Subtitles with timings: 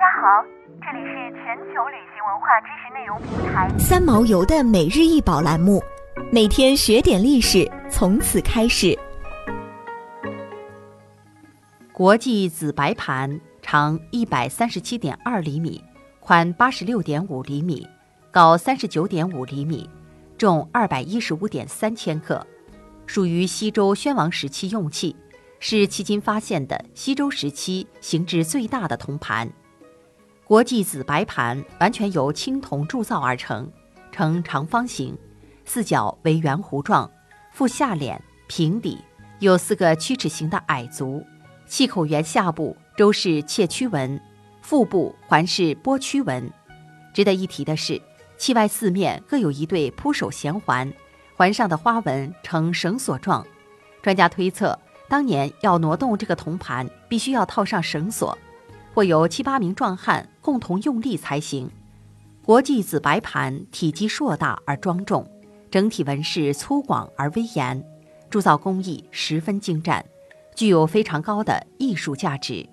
[0.00, 0.42] 家好，
[0.80, 5.82] 这里是全球旅行文化知识内容平台三毛游的每日一宝栏目，
[6.32, 8.98] 每天学点历史，从此开始。
[11.92, 15.84] 国际紫白盘长一百三十七点二厘米，
[16.18, 17.86] 宽八十六点五厘米，
[18.30, 19.86] 高三十九点五厘米，
[20.38, 22.46] 重二百一十五点三千克，
[23.04, 25.14] 属于西周宣王时期用器。
[25.62, 29.46] 是迄今发现的西周时期形制最大的铜盘。
[30.50, 33.70] 国际紫白盘完全由青铜铸造而成，
[34.10, 35.16] 呈长方形，
[35.64, 37.08] 四角为圆弧状，
[37.52, 38.98] 腹下脸平底，
[39.38, 41.24] 有四个曲尺形的矮足，
[41.68, 44.20] 器口圆下部周氏切曲纹，
[44.60, 46.50] 腹部环是波曲纹。
[47.14, 48.02] 值得一提的是，
[48.36, 50.92] 器外四面各有一对铺手衔环，
[51.36, 53.46] 环上的花纹呈绳索状。
[54.02, 54.76] 专家推测。
[55.08, 58.36] 当年要挪动这个铜盘，必须要套上绳索，
[58.92, 61.70] 或有七八名壮汉共同用力才行。
[62.44, 65.24] 国际紫白盘体积硕大而庄重，
[65.70, 67.84] 整体纹饰粗犷而威严，
[68.28, 70.04] 铸造工艺十分精湛，
[70.56, 72.66] 具有非常高的艺术价值。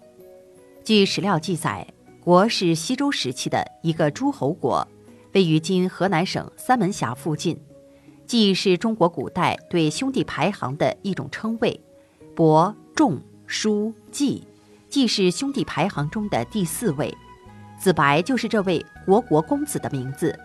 [0.84, 1.86] 据史料记载，
[2.22, 4.88] 国是西周时期的一个诸侯国，
[5.34, 7.60] 位于今河南省三门峡附近，
[8.26, 11.80] 既是中国古代对兄弟排行的一种称谓。
[12.34, 14.47] 伯仲叔季，
[14.90, 17.16] 季是兄弟排行中的第四位，
[17.78, 20.38] 子白就是这位国国公子的名字。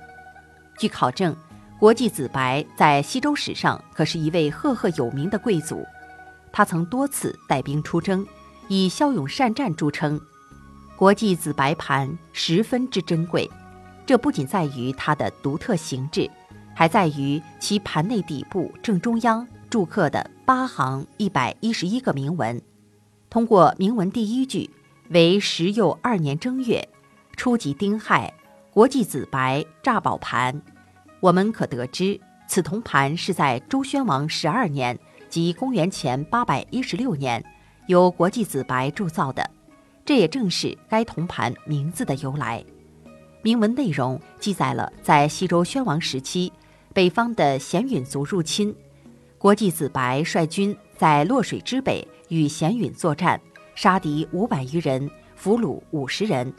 [0.78, 1.34] 据考证，
[1.78, 5.86] 国际子白在西周史上可是一位赫赫有名的贵族，
[6.52, 8.26] 他曾多次带兵出征，
[8.68, 10.20] 以骁勇善战著称。
[10.96, 13.48] 国际紫白盘十分之珍贵，
[14.04, 16.30] 这不仅在于它的独特形制，
[16.74, 19.46] 还在于其盘内底部正中央。
[19.70, 22.60] 铸刻的八行一百一十一个铭文，
[23.33, 24.69] 通过铭文第一句
[25.08, 26.86] 为十又二年正月，
[27.34, 28.30] 初级丁亥，
[28.70, 30.61] 国际紫白炸宝盘，
[31.19, 34.98] 我们可得知此铜盘是在周宣王十二年，
[35.31, 37.43] 即公元前八百一十六年，
[37.87, 39.50] 由国际紫白铸造的。
[40.04, 42.62] 这也正是该铜盘名字的由来。
[43.41, 46.53] 铭文内容记载了在西周宣王时期，
[46.93, 48.76] 北方的鲜允族入侵。
[49.42, 53.41] 国际子白率军在洛水之北与咸允作战，
[53.75, 56.54] 杀敌五百余人，俘虏五十人。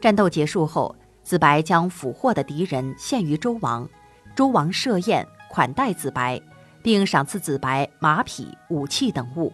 [0.00, 3.86] 战斗结束后，子白将俘获的敌人献于周王，
[4.34, 6.40] 周王设宴款待子白，
[6.82, 9.52] 并赏赐子白马匹、武器等物。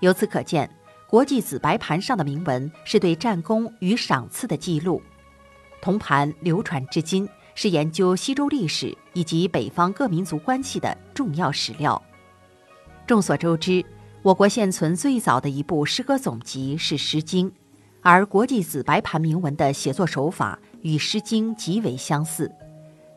[0.00, 0.68] 由此可见，
[1.08, 5.00] 国际子白盘上的铭文是对战功与赏赐的记录。
[5.80, 7.28] 铜盘流传至今。
[7.62, 12.02] 是研究西周历史以及北方各民族关系的重要史料。
[13.06, 13.84] 众所周知，
[14.22, 17.50] 我国现存最早的一部诗歌总集是《诗经》，
[18.00, 22.50] 而国际紫白盘铭文的写作手法与《诗经》极为相似。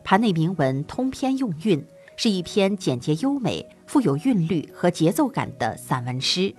[0.04, 1.82] 盘内铭文通篇用韵，
[2.14, 6.54] 是一篇简洁优美、富有韵律和节奏感的散文诗。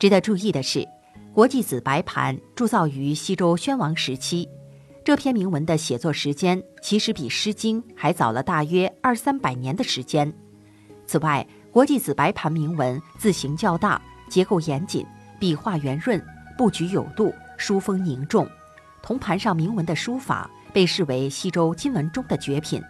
[0.00, 0.84] 值得注意的是，
[1.32, 4.48] 国际紫白盘铸造于西周宣王时期。
[5.04, 10.32] 这篇铭文的写作时间其实比《诗经》还早了大约二三百年的时间。
[11.06, 14.00] 此外，国际紫白盘铭文字形较大，
[14.30, 15.06] 结构严谨，
[15.38, 16.18] 笔画圆润，
[16.56, 18.48] 布局有度，书风凝重。
[19.02, 22.82] 铜盘上铭文的书法被视为西周金文中的绝品。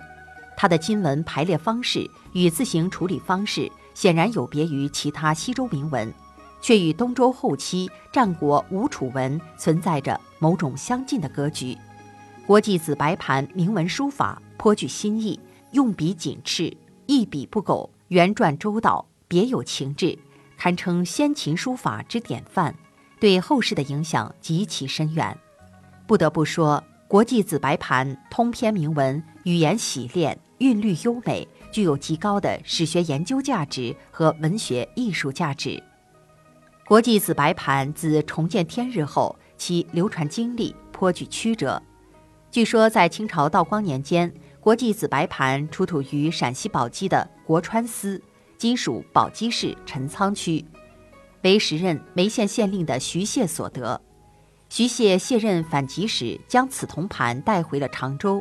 [0.57, 6.15] 它的金文排列方式与字形处理方式显然有别于其他西周铭文，
[6.63, 11.77] 却与东周后期战国吴楚文存在着某种相近的格局。
[12.47, 15.41] 国际紫白盘铭文书法颇具新意，
[15.71, 20.19] 用笔紧致，一笔不苟，圆转周到，别有情致，
[20.59, 22.75] 堪称先秦书法之典范，
[23.19, 25.35] 对后世的影响极其深远。
[26.07, 35.83] 不得不说，国际紫白盘通篇铭文语言洗练，韵律优美，具有极高的史学研究价值和文学艺术价值。
[36.85, 41.83] 国际紫白盘自重见天日后，其流传经历颇具曲折。
[42.55, 48.23] 据说，在清朝道光年间，国际紫白盘出土于陕西宝鸡的国川司，
[48.57, 50.65] 今属宝鸡市陈仓区，
[51.43, 54.01] 为时任眉县县令的徐谢所得。
[54.69, 58.41] 徐谢卸任反击时，将此铜盘带回了常州。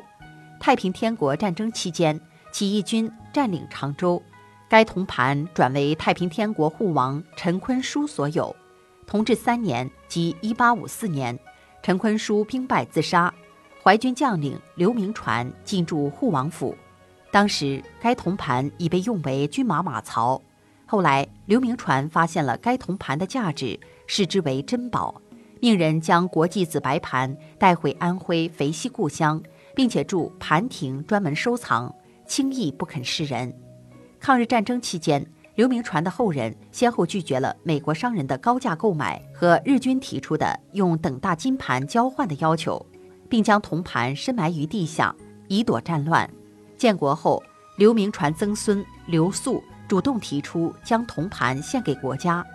[0.60, 2.21] 太平天国战争期间，
[2.51, 4.21] 起义军占领常州，
[4.69, 8.56] 该铜盘转为太平天国护王陈坤书所有。
[9.07, 11.39] 同治三年，即1854年，
[11.81, 13.33] 陈坤书兵败自杀。
[13.84, 16.74] 淮军将领刘铭传进驻护王府，
[17.34, 20.42] 当时该铜盘已被用为军马马槽。
[20.86, 23.78] 后来刘铭传发现了该铜盘的价值，
[24.08, 25.22] 视之为珍宝，
[25.60, 29.44] 命人将国际紫白盘带回安徽肥西故乡，
[29.76, 31.94] 并且筑盘亭专门收藏，
[32.26, 33.54] 轻易不肯示人。
[34.18, 35.26] 抗日战争期间，
[35.56, 42.86] 刘铭传的后人先后拒绝了美国商人的高价购买和日军提出的用等大金盘交换的要求，
[43.34, 45.16] 并将铜盘深埋于地下，
[45.48, 46.30] 以躲战乱。
[46.78, 47.42] 建国后，
[47.80, 52.46] 刘铭传曾孙刘肃主动提出将铜盘献给国家。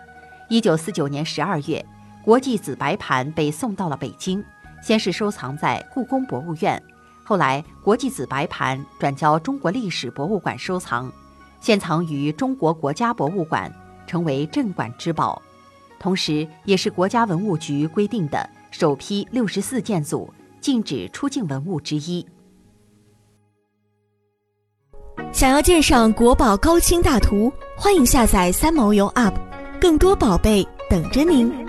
[0.49, 1.85] 一九四九年十二月，
[2.25, 4.41] 国际紫白盘被送到了北京，
[4.81, 6.81] 先是收藏在故宫博物院，
[7.25, 11.11] 后来国际紫白盘转交中国历史博物馆收藏，
[11.61, 13.69] 现藏于中国国家博物馆，
[14.07, 15.43] 成为镇馆之宝，
[15.99, 22.27] 同时也是国家文物局规定的首批六十四件组禁止出境文物之一。
[25.33, 29.35] 想要鉴赏国宝高清大图，欢迎下载三毛游 App。
[29.81, 31.68] 更多宝贝等着您。